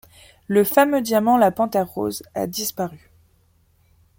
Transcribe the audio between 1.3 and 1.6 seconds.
la